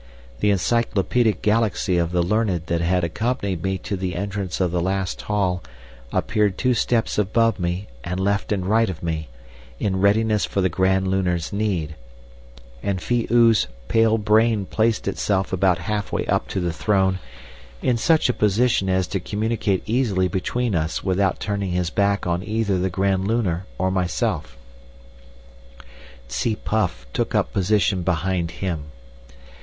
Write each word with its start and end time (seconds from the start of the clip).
The 0.39 0.49
encyclopaedic 0.49 1.43
galaxy 1.43 1.97
of 1.99 2.11
the 2.11 2.23
learned 2.23 2.65
that 2.65 2.81
had 2.81 3.03
accompanied 3.03 3.61
me 3.61 3.77
to 3.77 3.95
the 3.95 4.15
entrance 4.15 4.59
of 4.59 4.71
the 4.71 4.81
last 4.81 5.21
hall 5.21 5.61
appeared 6.11 6.57
two 6.57 6.73
steps 6.73 7.19
above 7.19 7.59
me 7.59 7.87
and 8.03 8.19
left 8.19 8.51
and 8.51 8.65
right 8.65 8.89
of 8.89 9.03
me, 9.03 9.29
in 9.79 10.01
readiness 10.01 10.43
for 10.43 10.59
the 10.59 10.69
Grand 10.69 11.07
Lunar's 11.07 11.53
need, 11.53 11.93
and 12.81 12.99
Phi 12.99 13.27
oo's 13.29 13.67
pale 13.89 14.17
brain 14.17 14.65
placed 14.65 15.07
itself 15.07 15.53
about 15.53 15.77
half 15.77 16.11
way 16.11 16.25
up 16.25 16.47
to 16.47 16.59
the 16.59 16.73
throne 16.73 17.19
in 17.83 17.95
such 17.95 18.27
a 18.27 18.33
position 18.33 18.89
as 18.89 19.05
to 19.05 19.19
communicate 19.19 19.83
easily 19.85 20.27
between 20.27 20.73
us 20.73 21.03
without 21.03 21.39
turning 21.39 21.73
his 21.73 21.91
back 21.91 22.25
on 22.25 22.41
either 22.41 22.79
the 22.79 22.89
Grand 22.89 23.27
Lunar 23.27 23.67
or 23.77 23.91
myself. 23.91 24.57
Tsi 26.27 26.55
puff 26.55 27.05
took 27.13 27.35
up 27.35 27.49
a 27.49 27.53
position 27.53 28.01
behind 28.01 28.49
him. 28.49 28.85